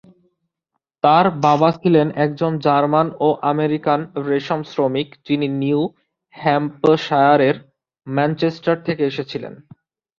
তার 1.03 1.25
বাবা 1.45 1.69
ছিলেন 1.79 2.07
একজন 2.25 2.51
জার্মান 2.65 3.07
আমেরিকান 3.51 3.99
রেশম 4.29 4.61
শ্রমিক, 4.63 5.09
যিনি 5.27 5.47
নিউ 5.61 5.81
হ্যাম্পশায়ারের 6.33 7.55
ম্যানচেস্টার 8.07 8.75
থেকে 8.87 9.03
এসেছিলেন। 9.05 9.53